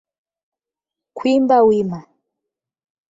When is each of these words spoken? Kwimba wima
Kwimba 1.17 1.57
wima 1.67 1.99